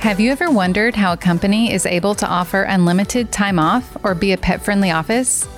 [0.00, 4.14] Have you ever wondered how a company is able to offer unlimited time off or
[4.14, 5.48] be a pet friendly office?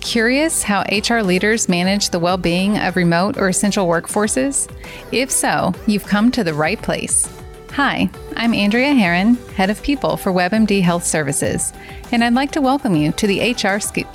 [0.00, 4.74] Curious how HR leaders manage the well being of remote or essential workforces?
[5.12, 7.30] If so, you've come to the right place.
[7.72, 11.74] Hi, I'm Andrea Herron, Head of People for WebMD Health Services,
[12.10, 14.08] and I'd like to welcome you to the HR Scoop.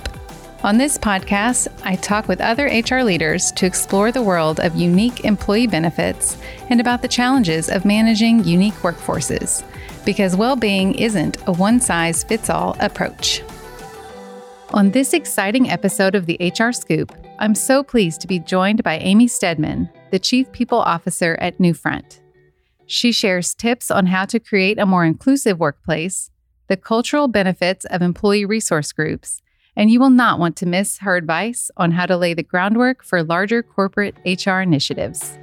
[0.64, 5.24] On this podcast, I talk with other HR leaders to explore the world of unique
[5.24, 6.38] employee benefits
[6.72, 9.64] and about the challenges of managing unique workforces,
[10.05, 13.41] because well being isn't a one size fits all approach.
[14.69, 18.97] On this exciting episode of the HR Scoop, I'm so pleased to be joined by
[18.97, 22.19] Amy Stedman, the Chief People Officer at Newfront.
[22.86, 26.29] She shares tips on how to create a more inclusive workplace,
[26.67, 29.42] the cultural benefits of employee resource groups,
[29.75, 33.03] and you will not want to miss her advice on how to lay the groundwork
[33.03, 35.38] for larger corporate HR initiatives.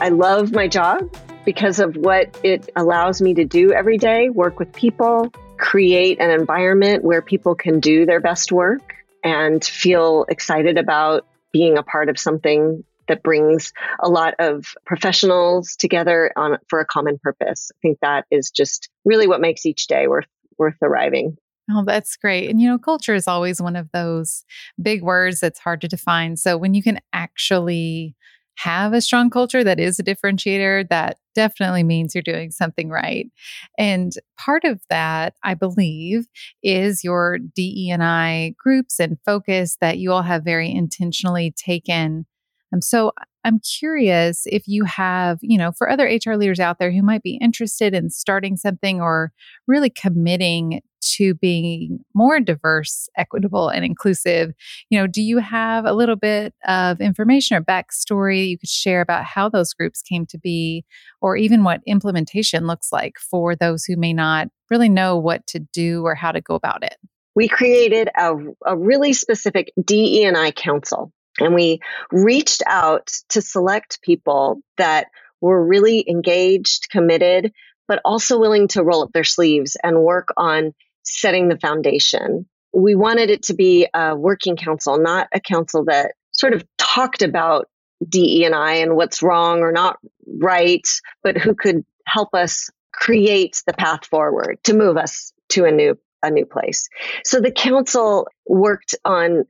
[0.00, 1.12] I love my job
[1.44, 6.30] because of what it allows me to do every day work with people, create an
[6.30, 12.08] environment where people can do their best work and feel excited about being a part
[12.08, 17.72] of something that brings a lot of professionals together on for a common purpose.
[17.74, 21.38] I think that is just really what makes each day worth worth arriving.
[21.70, 22.48] Oh, that's great.
[22.48, 24.44] And you know, culture is always one of those
[24.80, 26.36] big words that's hard to define.
[26.36, 28.14] So when you can actually
[28.58, 33.30] have a strong culture that is a differentiator, that definitely means you're doing something right.
[33.78, 36.26] And part of that, I believe,
[36.62, 42.26] is your DE&I groups and focus that you all have very intentionally taken
[42.72, 43.12] um, so
[43.44, 47.22] I'm curious if you have, you know, for other HR leaders out there who might
[47.22, 49.32] be interested in starting something or
[49.66, 50.82] really committing
[51.16, 54.52] to being more diverse, equitable, and inclusive,
[54.90, 59.00] you know, do you have a little bit of information or backstory you could share
[59.00, 60.84] about how those groups came to be,
[61.20, 65.58] or even what implementation looks like for those who may not really know what to
[65.58, 66.96] do or how to go about it?
[67.34, 68.34] We created a,
[68.66, 71.80] a really specific DE and I council and we
[72.10, 75.08] reached out to select people that
[75.40, 77.52] were really engaged, committed,
[77.86, 80.74] but also willing to roll up their sleeves and work on
[81.10, 82.46] setting the foundation.
[82.72, 87.22] We wanted it to be a working council, not a council that sort of talked
[87.22, 87.68] about
[88.06, 89.98] DE and I and what's wrong or not
[90.40, 90.86] right,
[91.22, 95.98] but who could help us create the path forward to move us to a new
[96.22, 96.88] a new place.
[97.24, 99.44] So the council worked on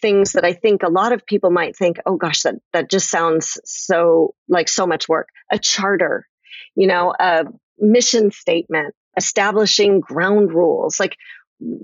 [0.00, 3.10] things that I think a lot of people might think, oh gosh, that, that just
[3.10, 5.28] sounds so like so much work.
[5.50, 6.26] A charter,
[6.74, 7.44] you know, a
[7.78, 11.16] mission statement, establishing ground rules, like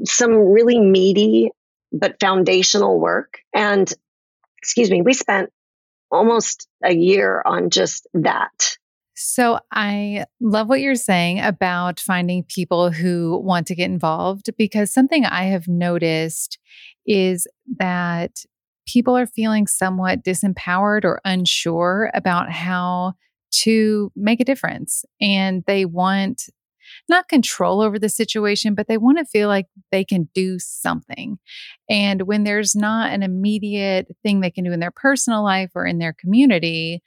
[0.05, 1.51] some really meaty
[1.93, 3.39] but foundational work.
[3.55, 3.93] And
[4.59, 5.51] excuse me, we spent
[6.11, 8.77] almost a year on just that.
[9.15, 14.93] So I love what you're saying about finding people who want to get involved because
[14.93, 16.59] something I have noticed
[17.07, 17.47] is
[17.79, 18.45] that
[18.87, 23.15] people are feeling somewhat disempowered or unsure about how
[23.53, 25.05] to make a difference.
[25.21, 26.49] And they want
[27.09, 31.39] not control over the situation, but they want to feel like they can do something.
[31.89, 35.87] And when there's not an immediate thing they can do in their personal life or
[35.87, 37.03] in their community,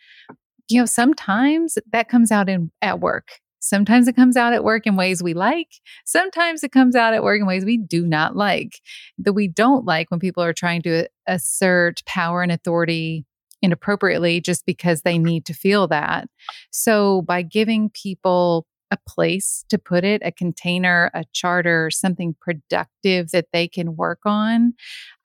[0.70, 3.30] you know, sometimes that comes out in at work.
[3.60, 5.70] Sometimes it comes out at work in ways we like.
[6.06, 8.80] Sometimes it comes out at work in ways we do not like.
[9.18, 13.26] That we don't like when people are trying to assert power and authority
[13.64, 16.28] inappropriately just because they need to feel that.
[16.72, 23.32] So by giving people a place to put it, a container, a charter, something productive
[23.32, 24.74] that they can work on,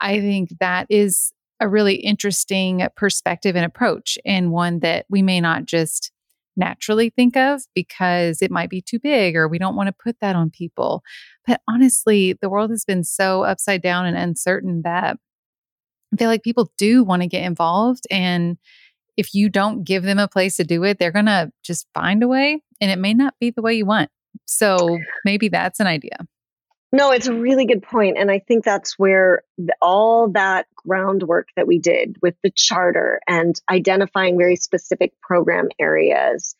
[0.00, 5.40] I think that is a really interesting perspective and approach, and one that we may
[5.40, 6.10] not just
[6.56, 10.16] naturally think of because it might be too big or we don't want to put
[10.20, 11.02] that on people.
[11.46, 15.16] But honestly, the world has been so upside down and uncertain that
[16.12, 18.04] I feel like people do want to get involved.
[18.10, 18.58] And
[19.20, 22.22] if you don't give them a place to do it, they're going to just find
[22.22, 24.10] a way and it may not be the way you want.
[24.46, 26.16] So maybe that's an idea.
[26.92, 31.46] No, it's a really good point, and I think that's where the, all that groundwork
[31.54, 36.56] that we did with the charter and identifying very specific program areas,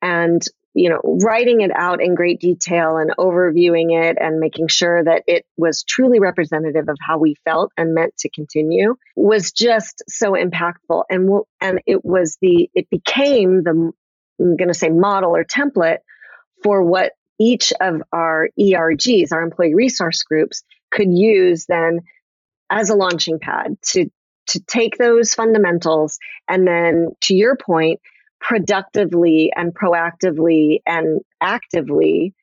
[0.00, 0.42] and
[0.74, 5.22] you know, writing it out in great detail and overviewing it and making sure that
[5.28, 10.32] it was truly representative of how we felt and meant to continue was just so
[10.32, 11.04] impactful.
[11.08, 13.92] And and it was the it became the
[14.40, 15.98] I'm going to say model or template
[16.64, 22.00] for what each of our ERGs, our employee resource groups, could use then
[22.70, 24.10] as a launching pad to
[24.46, 26.18] to take those fundamentals
[26.48, 28.00] and then to your point
[28.44, 32.34] productively and proactively and actively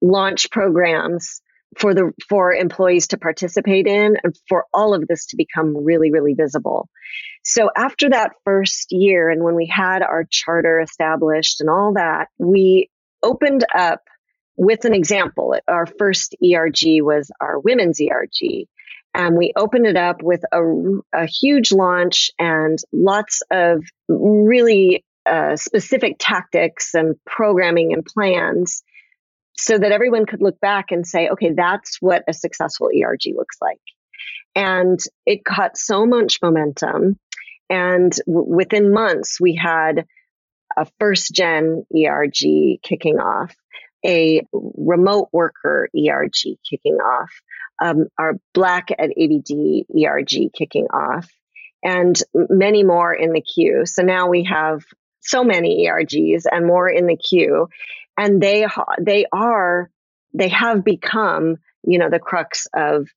[0.00, 1.42] launch programs
[1.76, 6.12] for the for employees to participate in and for all of this to become really
[6.12, 6.88] really visible.
[7.44, 12.28] So after that first year and when we had our charter established and all that
[12.38, 12.88] we
[13.22, 14.00] opened up
[14.56, 15.56] with an example.
[15.66, 18.66] Our first erg was our women's erg
[19.14, 20.60] and we opened it up with a,
[21.12, 28.82] a huge launch and lots of really uh, specific tactics and programming and plans
[29.54, 33.56] so that everyone could look back and say, okay, that's what a successful ERG looks
[33.60, 33.80] like.
[34.54, 37.18] And it caught so much momentum.
[37.70, 40.06] And w- within months, we had
[40.76, 43.54] a first gen ERG kicking off,
[44.04, 47.30] a remote worker ERG kicking off,
[47.80, 51.30] um, our Black at ABD ERG kicking off,
[51.82, 53.84] and many more in the queue.
[53.86, 54.82] So now we have
[55.22, 57.68] so many ERGs and more in the queue,
[58.16, 58.66] and they
[59.00, 59.90] they are
[60.34, 63.08] they have become you know the crux of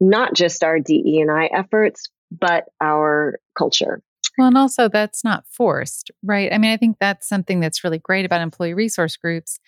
[0.00, 4.02] not just our DE and I efforts, but our culture.
[4.36, 6.52] Well, and also that's not forced, right?
[6.52, 9.58] I mean, I think that's something that's really great about employee resource groups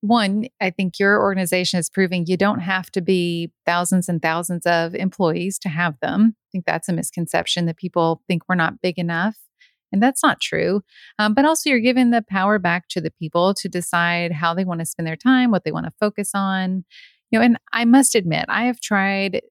[0.00, 4.64] one, I think your organization is proving you don't have to be thousands and thousands
[4.64, 6.36] of employees to have them.
[6.36, 9.36] I think that's a misconception that people think we're not big enough.
[9.92, 10.82] And that's not true.
[11.18, 14.64] Um, but also, you're giving the power back to the people to decide how they
[14.64, 16.84] want to spend their time, what they want to focus on.
[17.30, 19.42] You know, and I must admit, I have tried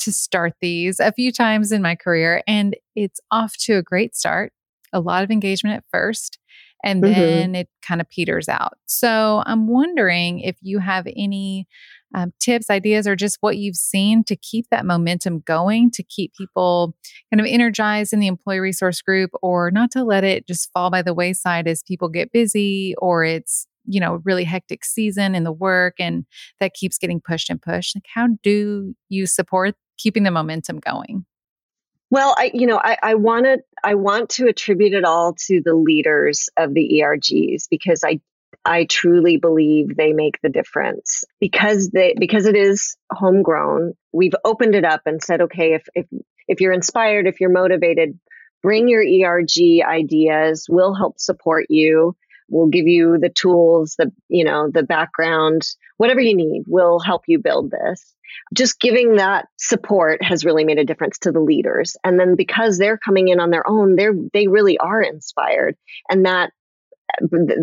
[0.00, 4.14] to start these a few times in my career, and it's off to a great
[4.14, 4.52] start.
[4.92, 6.38] A lot of engagement at first
[6.84, 7.12] and mm-hmm.
[7.12, 8.74] then it kind of peters out.
[8.86, 11.66] So I'm wondering if you have any
[12.14, 16.34] um, tips, ideas, or just what you've seen to keep that momentum going, to keep
[16.34, 16.94] people
[17.32, 20.90] kind of energized in the employee resource group, or not to let it just fall
[20.90, 25.44] by the wayside as people get busy or it's you know really hectic season in
[25.44, 26.26] the work and
[26.58, 27.96] that keeps getting pushed and pushed.
[27.96, 31.24] Like how do you support keeping the momentum going?
[32.10, 35.60] Well, I, you know, I, I want to, I want to attribute it all to
[35.64, 38.20] the leaders of the ERGs because I,
[38.64, 43.94] I truly believe they make the difference because they, because it is homegrown.
[44.12, 46.06] We've opened it up and said, okay, if, if,
[46.48, 48.18] if you're inspired, if you're motivated,
[48.62, 50.66] bring your ERG ideas.
[50.68, 52.16] We'll help support you.
[52.48, 55.66] We'll give you the tools, the, you know, the background,
[55.96, 56.64] whatever you need.
[56.66, 58.16] We'll help you build this
[58.54, 61.96] just giving that support has really made a difference to the leaders.
[62.04, 65.76] And then because they're coming in on their own, they're, they really are inspired.
[66.08, 66.52] And that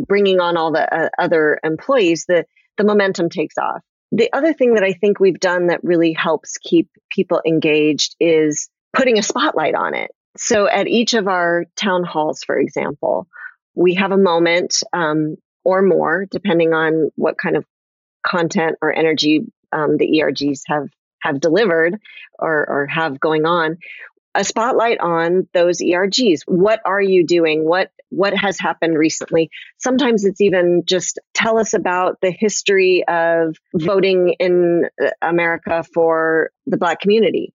[0.07, 2.45] bringing on all the uh, other employees, the,
[2.77, 3.81] the momentum takes off.
[4.11, 8.69] The other thing that I think we've done that really helps keep people engaged is
[8.95, 10.11] putting a spotlight on it.
[10.37, 13.27] So at each of our town halls, for example,
[13.75, 17.65] we have a moment um, or more, depending on what kind of
[18.25, 19.41] content or energy
[19.71, 20.89] um, the ERGs have
[21.21, 21.97] have delivered
[22.37, 23.77] or, or have going on
[24.35, 26.41] a spotlight on those ERGs.
[26.45, 27.63] What are you doing?
[27.63, 29.49] What what has happened recently?
[29.77, 36.51] Sometimes it's even just tell us about the history of voting in uh, America for
[36.65, 37.53] the black community.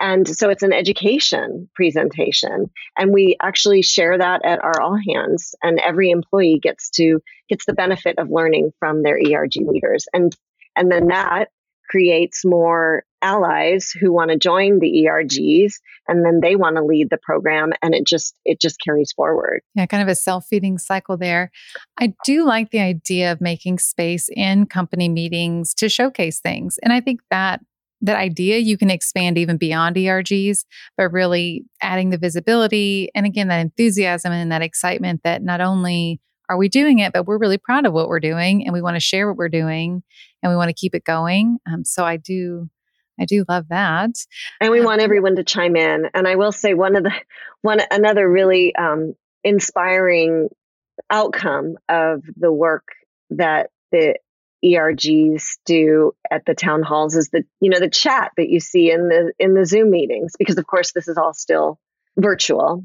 [0.00, 5.54] And so it's an education presentation and we actually share that at our all hands
[5.62, 10.06] and every employee gets to gets the benefit of learning from their ERG leaders.
[10.12, 10.34] And
[10.76, 11.50] and then that
[11.90, 15.74] creates more allies who want to join the ERGs
[16.08, 19.60] and then they want to lead the program and it just it just carries forward.
[19.74, 21.50] Yeah, kind of a self-feeding cycle there.
[21.98, 26.78] I do like the idea of making space in company meetings to showcase things.
[26.82, 27.60] And I think that
[28.02, 30.64] that idea you can expand even beyond ERGs,
[30.96, 36.20] but really adding the visibility and again that enthusiasm and that excitement that not only
[36.50, 37.12] are we doing it?
[37.12, 39.48] But we're really proud of what we're doing and we want to share what we're
[39.48, 40.02] doing
[40.42, 41.58] and we want to keep it going.
[41.70, 42.68] Um, so I do.
[43.18, 44.10] I do love that.
[44.62, 46.06] And we um, want everyone to chime in.
[46.14, 47.12] And I will say one of the
[47.60, 49.14] one another really um,
[49.44, 50.48] inspiring
[51.10, 52.88] outcome of the work
[53.30, 54.16] that the
[54.64, 58.90] ERGs do at the town halls is the you know the chat that you see
[58.90, 61.78] in the in the Zoom meetings because of course this is all still
[62.18, 62.84] virtual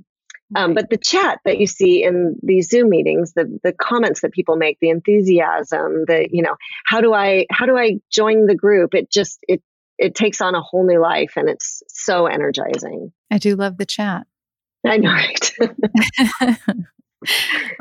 [0.53, 4.31] um, but the chat that you see in these Zoom meetings, the the comments that
[4.31, 8.55] people make, the enthusiasm, the you know, how do I how do I join the
[8.55, 8.93] group?
[8.93, 9.63] It just it
[9.97, 13.11] it takes on a whole new life, and it's so energizing.
[13.31, 14.27] I do love the chat.
[14.85, 15.51] I know, right?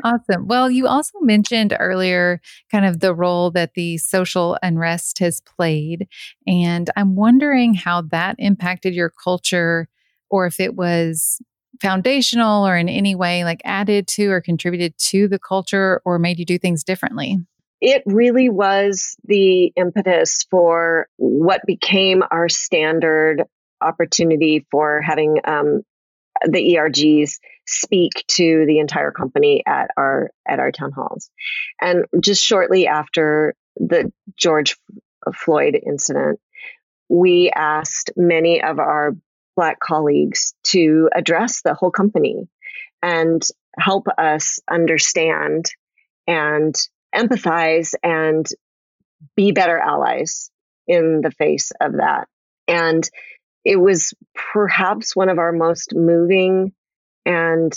[0.03, 0.47] awesome.
[0.47, 2.41] Well, you also mentioned earlier
[2.71, 6.07] kind of the role that the social unrest has played.
[6.47, 9.87] And I'm wondering how that impacted your culture
[10.31, 11.39] or if it was
[11.81, 16.39] foundational or in any way like added to or contributed to the culture or made
[16.39, 17.37] you do things differently?
[17.81, 23.43] It really was the impetus for what became our standard
[23.81, 25.81] opportunity for having um,
[26.43, 31.29] the ERGs speak to the entire company at our at our town halls.
[31.81, 34.77] And just shortly after the George
[35.33, 36.39] Floyd incident,
[37.09, 39.15] we asked many of our
[39.55, 42.47] Black colleagues to address the whole company
[43.01, 43.41] and
[43.77, 45.65] help us understand
[46.27, 46.75] and
[47.13, 48.47] empathize and
[49.35, 50.49] be better allies
[50.87, 52.27] in the face of that.
[52.67, 53.07] And
[53.63, 54.13] it was
[54.53, 56.73] perhaps one of our most moving
[57.25, 57.73] and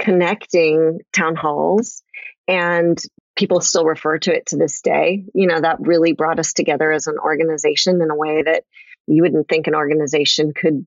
[0.00, 2.02] connecting town halls.
[2.46, 2.98] And
[3.36, 5.24] people still refer to it to this day.
[5.34, 8.64] You know, that really brought us together as an organization in a way that
[9.06, 10.86] you wouldn't think an organization could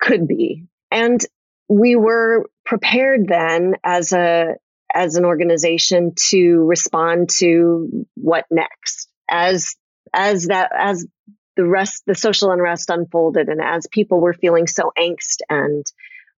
[0.00, 0.66] could be.
[0.90, 1.24] And
[1.68, 4.56] we were prepared then as a
[4.92, 9.76] as an organization to respond to what next as
[10.12, 11.06] as that as
[11.56, 15.86] the rest the social unrest unfolded and as people were feeling so angst and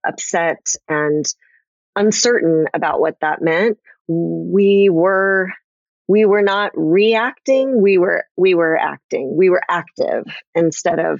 [0.05, 1.25] upset and
[1.95, 5.51] uncertain about what that meant we were
[6.07, 11.19] we were not reacting we were we were acting we were active instead of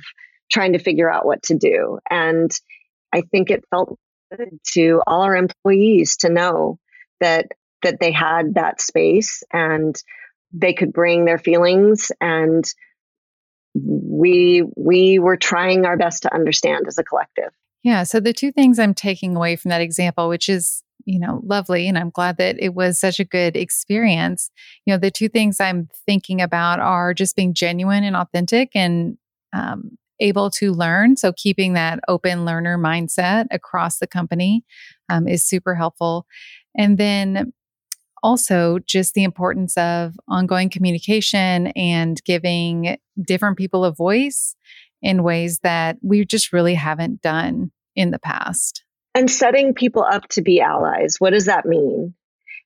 [0.51, 1.99] trying to figure out what to do.
[2.09, 2.51] And
[3.13, 3.97] i think it felt
[4.35, 6.79] good to all our employees to know
[7.19, 7.47] that
[7.83, 9.95] that they had that space and
[10.53, 12.11] they could bring their feelings.
[12.21, 12.65] And
[13.75, 17.51] we we were trying our best to understand as a collective.
[17.83, 18.03] Yeah.
[18.03, 21.87] So the two things i'm taking away from that example which is you know lovely
[21.87, 24.49] and i'm glad that it was such a good experience
[24.85, 29.17] you know the two things i'm thinking about are just being genuine and authentic and
[29.51, 34.63] um, able to learn so keeping that open learner mindset across the company
[35.09, 36.25] um, is super helpful
[36.77, 37.53] and then
[38.23, 44.55] also just the importance of ongoing communication and giving different people a voice
[45.01, 48.83] in ways that we just really haven't done in the past.
[49.13, 51.17] And setting people up to be allies.
[51.19, 52.15] What does that mean?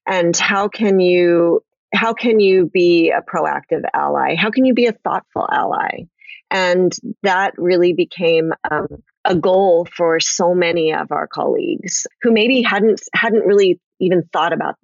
[0.06, 1.64] And how can you
[1.94, 4.36] how can you be a proactive ally?
[4.36, 6.04] How can you be a thoughtful ally?
[6.50, 8.88] And that really became um,
[9.26, 14.54] a goal for so many of our colleagues who maybe hadn't hadn't really even thought
[14.54, 14.76] about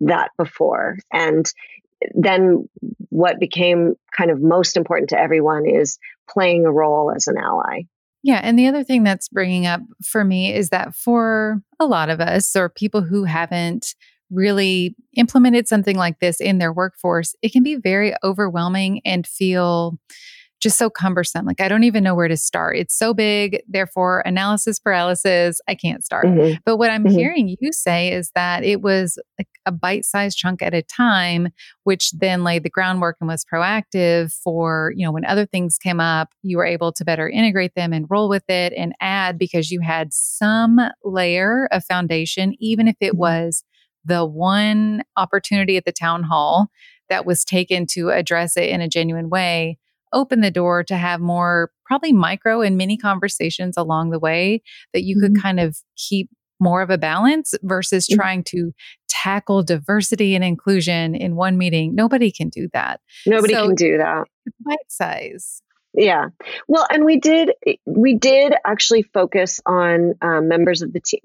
[0.00, 0.96] that before.
[1.12, 1.50] And
[2.14, 2.68] then
[3.10, 7.82] what became kind of most important to everyone is playing a role as an ally.
[8.22, 8.40] Yeah.
[8.42, 12.20] And the other thing that's bringing up for me is that for a lot of
[12.20, 13.94] us or people who haven't
[14.30, 19.98] really implemented something like this in their workforce, it can be very overwhelming and feel
[20.64, 21.44] just so cumbersome.
[21.44, 22.76] Like I don't even know where to start.
[22.76, 26.24] It's so big, therefore analysis paralysis, I can't start.
[26.24, 26.54] Mm-hmm.
[26.64, 27.16] But what I'm mm-hmm.
[27.16, 31.48] hearing you say is that it was like a bite-sized chunk at a time,
[31.84, 36.00] which then laid the groundwork and was proactive for, you know, when other things came
[36.00, 39.70] up, you were able to better integrate them and roll with it and add because
[39.70, 43.18] you had some layer of foundation, even if it mm-hmm.
[43.18, 43.64] was
[44.02, 46.68] the one opportunity at the town hall
[47.10, 49.78] that was taken to address it in a genuine way
[50.14, 55.02] open the door to have more probably micro and mini conversations along the way that
[55.02, 55.34] you mm-hmm.
[55.34, 56.30] could kind of keep
[56.60, 58.18] more of a balance versus mm-hmm.
[58.18, 58.72] trying to
[59.08, 61.94] tackle diversity and inclusion in one meeting.
[61.94, 63.00] Nobody can do that.
[63.26, 64.24] Nobody so, can do that.
[64.64, 65.62] Bite size.
[65.94, 66.26] Yeah.
[66.66, 67.52] Well, and we did
[67.86, 71.20] we did actually focus on um, members of the team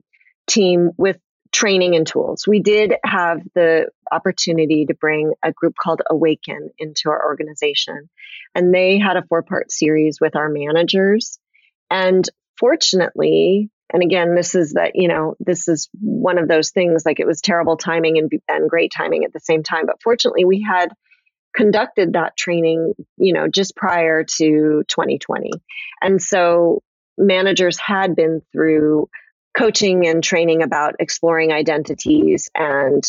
[0.48, 1.18] team with
[1.52, 2.46] training and tools.
[2.48, 8.10] We did have the opportunity to bring a group called Awaken into our organization,
[8.56, 11.40] and they had a four part series with our managers.
[11.90, 12.28] And
[12.58, 17.20] fortunately, and again, this is that, you know, this is one of those things like
[17.20, 19.88] it was terrible timing and, and great timing at the same time.
[19.88, 20.90] But fortunately, we had
[21.56, 25.50] conducted that training, you know, just prior to 2020.
[26.02, 26.84] And so
[27.18, 29.10] managers had been through
[29.58, 33.04] coaching and training about exploring identities and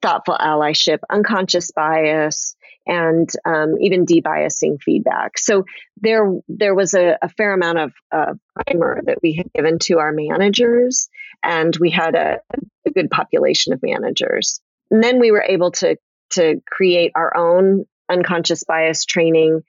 [0.00, 5.38] thoughtful allyship, unconscious bias, and um, even debiasing feedback.
[5.38, 5.64] So
[6.00, 8.34] there, there was a, a fair amount of uh,
[8.66, 11.08] primer that we had given to our managers,
[11.42, 12.40] and we had a,
[12.86, 14.60] a good population of managers.
[14.90, 15.96] And then we were able to
[16.30, 19.62] to create our own unconscious bias training,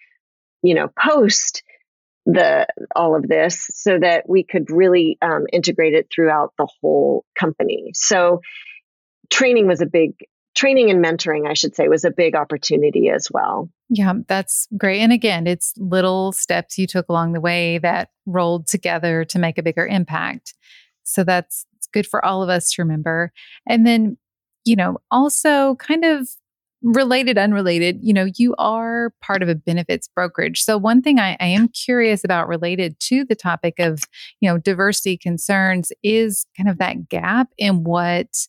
[0.61, 1.63] you know, post
[2.25, 7.25] the all of this so that we could really um, integrate it throughout the whole
[7.39, 7.91] company.
[7.93, 8.41] So
[9.29, 10.13] training was a big
[10.53, 13.69] training and mentoring i should say was a big opportunity as well.
[13.89, 14.99] Yeah that's great.
[14.99, 19.57] And again it's little steps you took along the way that rolled together to make
[19.57, 20.53] a bigger impact.
[21.03, 23.31] So that's good for all of us to remember.
[23.67, 24.17] And then,
[24.65, 26.27] you know, also kind of
[26.83, 30.63] related, unrelated, you know, you are part of a benefits brokerage.
[30.63, 33.99] So one thing I, I, am curious about related to the topic of,
[34.39, 38.47] you know, diversity concerns is kind of that gap in what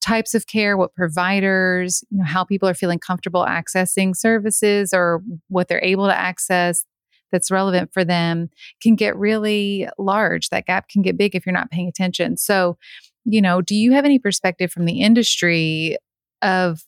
[0.00, 5.22] types of care, what providers, you know, how people are feeling comfortable accessing services or
[5.48, 6.84] what they're able to access
[7.30, 8.48] that's relevant for them
[8.82, 10.48] can get really large.
[10.48, 12.36] That gap can get big if you're not paying attention.
[12.36, 12.78] So,
[13.24, 15.96] you know, do you have any perspective from the industry
[16.42, 16.84] of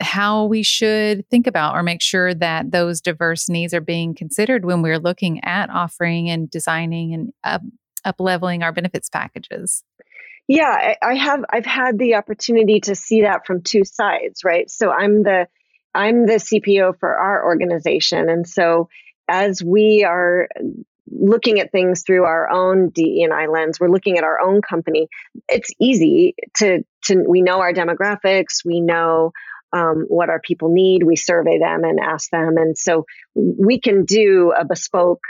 [0.00, 4.64] how we should think about or make sure that those diverse needs are being considered
[4.64, 7.62] when we're looking at offering and designing and up,
[8.04, 9.84] up leveling our benefits packages?
[10.48, 14.68] Yeah, I have I've had the opportunity to see that from two sides, right?
[14.68, 15.46] So I'm the
[15.94, 18.88] I'm the CPO for our organization and so
[19.28, 20.48] as we are
[21.12, 25.08] looking at things through our own DE&I lens, we're looking at our own company.
[25.48, 29.32] It's easy to to we know our demographics, we know
[29.72, 31.02] um, what our people need.
[31.02, 32.56] We survey them and ask them.
[32.56, 35.22] And so we can do a bespoke,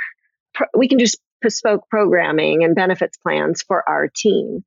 [0.75, 1.07] we can do
[1.41, 4.65] bespoke programming and benefits plans for our team.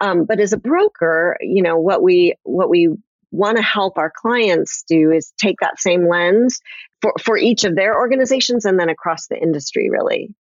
[0.00, 2.88] Um, but as a broker, you know, what we, what we
[3.30, 6.60] want to help our clients do is take that same lens
[7.00, 10.34] for, for each of their organizations and then across the industry, really.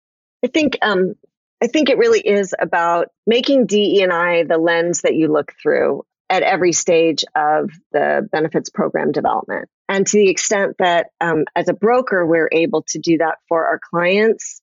[0.45, 1.15] I think, um,
[1.61, 6.43] I think it really is about making DE&I the lens that you look through at
[6.43, 9.69] every stage of the benefits program development.
[9.89, 13.67] And to the extent that um, as a broker, we're able to do that for
[13.67, 14.61] our clients,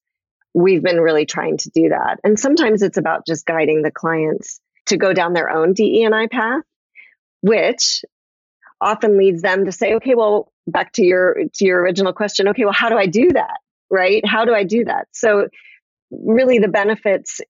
[0.54, 2.20] we've been really trying to do that.
[2.24, 6.64] And sometimes it's about just guiding the clients to go down their own DE&I path,
[7.42, 8.06] which
[8.80, 12.64] often leads them to say, okay, well, back to your to your original question, okay,
[12.64, 13.60] well, how do I do that?
[13.90, 14.26] Right?
[14.26, 15.08] How do I do that?
[15.12, 15.48] So
[16.12, 17.42] really the benefits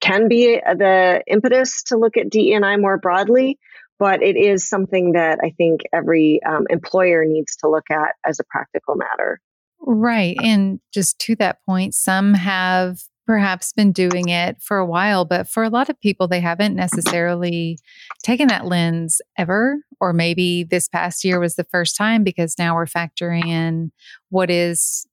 [0.00, 3.58] can be the impetus to look at DEI more broadly,
[3.98, 8.40] but it is something that I think every um, employer needs to look at as
[8.40, 9.40] a practical matter.
[9.80, 10.36] Right.
[10.42, 15.48] And just to that point, some have perhaps been doing it for a while, but
[15.48, 17.78] for a lot of people, they haven't necessarily
[18.22, 19.78] taken that lens ever.
[20.00, 23.92] Or maybe this past year was the first time because now we're factoring in
[24.30, 25.06] what is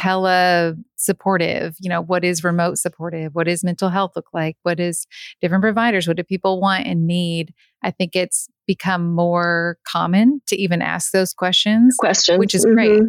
[0.00, 4.80] tele supportive you know what is remote supportive what is mental health look like what
[4.80, 5.06] is
[5.40, 10.56] different providers what do people want and need i think it's become more common to
[10.56, 12.74] even ask those questions questions which is mm-hmm.
[12.74, 13.02] great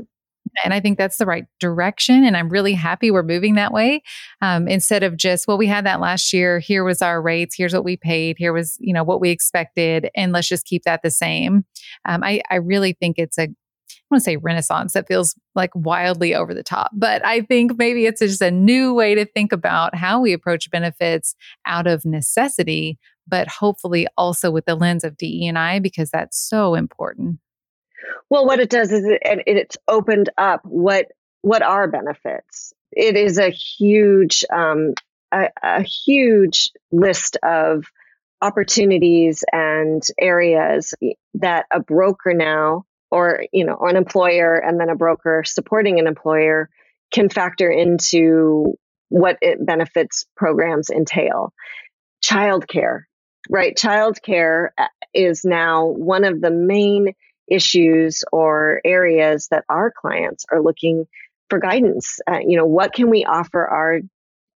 [0.63, 2.23] and I think that's the right direction.
[2.23, 4.03] And I'm really happy we're moving that way.
[4.41, 6.59] Um, instead of just, well, we had that last year.
[6.59, 7.55] Here was our rates.
[7.55, 8.37] Here's what we paid.
[8.37, 10.09] Here was, you know, what we expected.
[10.15, 11.65] And let's just keep that the same.
[12.05, 13.49] Um, I, I really think it's a
[14.11, 18.05] want to say renaissance that feels like wildly over the top, but I think maybe
[18.05, 22.99] it's just a new way to think about how we approach benefits out of necessity,
[23.27, 27.39] but hopefully also with the lens of DE&I because that's so important.
[28.29, 31.07] Well, what it does is it, it's opened up what
[31.41, 32.73] what are benefits.
[32.91, 34.93] It is a huge um,
[35.31, 37.85] a, a huge list of
[38.41, 40.93] opportunities and areas
[41.35, 46.07] that a broker now or you know an employer and then a broker supporting an
[46.07, 46.69] employer
[47.13, 48.75] can factor into
[49.09, 51.53] what it benefits programs entail.
[52.23, 53.01] Childcare
[53.49, 53.75] right?
[53.75, 57.13] Childcare uh, is now one of the main
[57.49, 61.05] issues or areas that our clients are looking
[61.49, 62.19] for guidance.
[62.29, 63.99] Uh, you know what can we offer our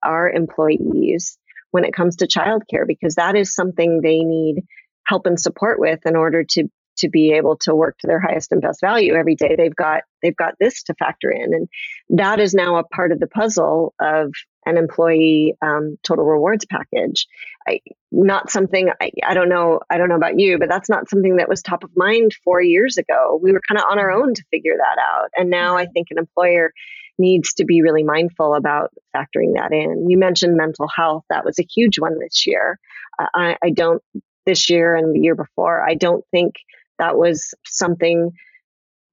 [0.03, 1.37] our employees
[1.71, 2.87] when it comes to childcare?
[2.87, 4.63] Because that is something they need
[5.05, 8.51] help and support with in order to to be able to work to their highest
[8.51, 11.53] and best value every day they've got they've got this to factor in.
[11.53, 11.69] And
[12.09, 14.33] that is now a part of the puzzle of
[14.65, 17.27] an employee um, total rewards package.
[17.67, 17.79] I,
[18.11, 21.37] not something I, I don't know i don't know about you but that's not something
[21.37, 23.39] that was top of mind four years ago.
[23.41, 25.29] We were kind of on our own to figure that out.
[25.35, 26.71] And now i think an employer
[27.17, 30.09] needs to be really mindful about factoring that in.
[30.09, 31.23] You mentioned mental health.
[31.29, 32.77] That was a huge one this year.
[33.17, 34.01] Uh, I, I don't
[34.45, 36.55] this year and the year before i don't think
[36.99, 38.31] that was something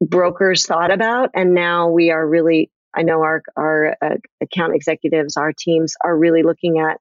[0.01, 1.31] brokers thought about.
[1.35, 6.17] And now we are really, I know our, our uh, account executives, our teams are
[6.17, 6.99] really looking at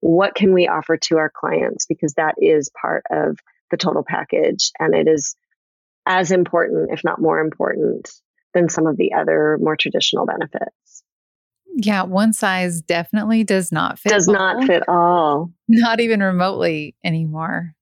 [0.00, 3.38] what can we offer to our clients because that is part of
[3.70, 4.72] the total package.
[4.78, 5.36] And it is
[6.06, 8.10] as important, if not more important,
[8.54, 11.04] than some of the other more traditional benefits.
[11.76, 14.10] Yeah, one size definitely does not fit.
[14.10, 14.34] Does all.
[14.34, 15.52] not fit all.
[15.68, 17.74] Not even remotely anymore.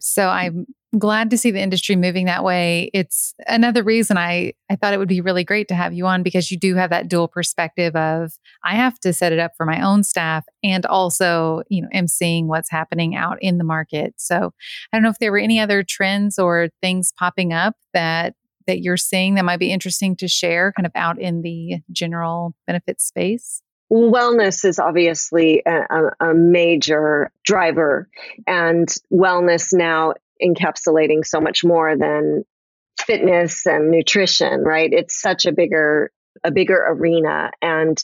[0.00, 2.90] So I'm glad to see the industry moving that way.
[2.94, 6.22] It's another reason I I thought it would be really great to have you on
[6.22, 8.32] because you do have that dual perspective of
[8.64, 12.08] I have to set it up for my own staff and also, you know, am
[12.08, 14.14] seeing what's happening out in the market.
[14.16, 14.54] So,
[14.92, 18.34] I don't know if there were any other trends or things popping up that
[18.66, 22.54] that you're seeing that might be interesting to share kind of out in the general
[22.66, 23.62] benefit space.
[23.90, 28.06] Wellness is obviously a, a major driver,
[28.46, 32.44] and wellness now encapsulating so much more than
[32.98, 34.90] fitness and nutrition, right?
[34.92, 36.10] It's such a bigger
[36.44, 38.02] a bigger arena and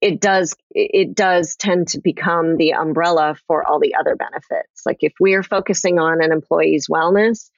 [0.00, 4.82] it does it does tend to become the umbrella for all the other benefits.
[4.86, 7.50] Like if we're focusing on an employee's wellness,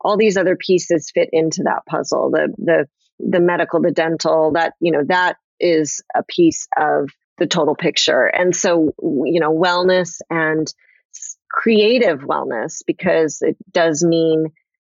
[0.00, 2.30] all these other pieces fit into that puzzle.
[2.30, 2.86] The the
[3.18, 8.26] the medical, the dental, that you know that is a piece of the total picture.
[8.26, 10.72] And so you know wellness and
[11.50, 14.46] creative wellness because it does mean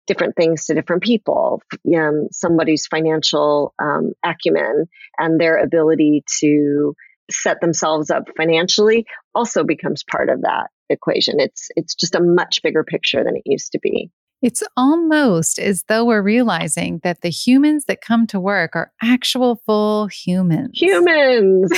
[0.08, 1.62] different things to different people.
[1.96, 4.86] Um, somebody's financial um, acumen
[5.18, 6.94] and their ability to
[7.32, 11.40] set themselves up financially also becomes part of that equation.
[11.40, 14.12] It's it's just a much bigger picture than it used to be.
[14.42, 19.62] It's almost as though we're realizing that the humans that come to work are actual
[19.66, 20.78] full humans.
[20.78, 21.72] Humans.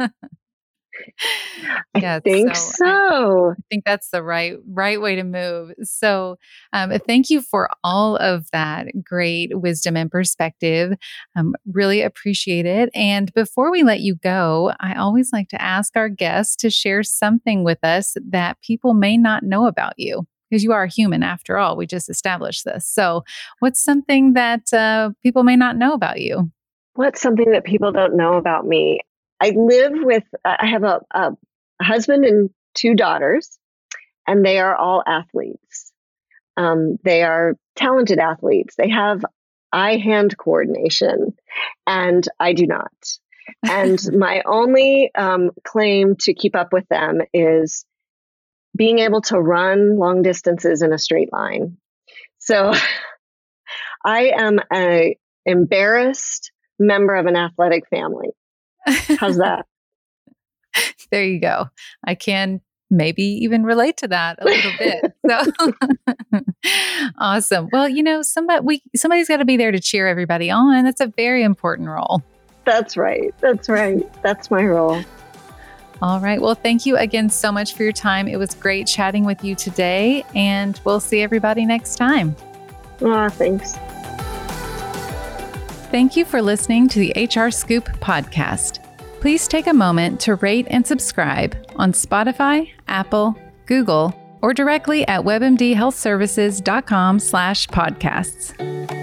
[1.96, 2.84] yeah, I think so.
[2.84, 3.50] so.
[3.50, 5.72] I, think that's the right right way to move.
[5.82, 6.36] So,
[6.72, 10.96] um, thank you for all of that great wisdom and perspective.
[11.36, 12.90] Um, really appreciate it.
[12.94, 17.02] And before we let you go, I always like to ask our guests to share
[17.02, 20.26] something with us that people may not know about you.
[20.50, 22.86] Because you are a human after all, we just established this.
[22.86, 23.24] So,
[23.58, 26.52] what's something that uh, people may not know about you?
[26.94, 29.00] What's something that people don't know about me?
[29.40, 31.32] I live with, I have a, a
[31.82, 33.58] husband and two daughters,
[34.26, 35.92] and they are all athletes.
[36.56, 38.76] Um, they are talented athletes.
[38.76, 39.24] They have
[39.72, 41.34] eye hand coordination,
[41.86, 42.92] and I do not.
[43.62, 47.84] And my only um, claim to keep up with them is
[48.76, 51.76] being able to run long distances in a straight line.
[52.38, 52.72] So
[54.04, 55.16] I am a
[55.46, 58.30] embarrassed member of an athletic family.
[59.18, 59.66] How's that?
[61.10, 61.66] there you go.
[62.04, 65.12] I can maybe even relate to that a little bit.
[65.26, 66.42] So
[67.18, 67.68] awesome.
[67.72, 70.84] Well, you know, somebody we somebody's got to be there to cheer everybody on.
[70.84, 72.22] That's a very important role.
[72.64, 73.34] That's right.
[73.40, 74.06] That's right.
[74.22, 75.02] That's my role.
[76.02, 76.40] All right.
[76.40, 78.28] Well, thank you again so much for your time.
[78.28, 82.34] It was great chatting with you today, and we'll see everybody next time.
[83.02, 83.74] Ah, oh, thanks.
[85.94, 88.84] Thank you for listening to the HR Scoop podcast
[89.24, 95.22] please take a moment to rate and subscribe on Spotify, Apple, Google, or directly at
[95.22, 98.93] webmdhealthservices.com slash podcasts.